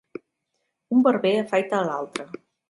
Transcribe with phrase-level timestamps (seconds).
[0.95, 2.27] Un barber afaita l'altre.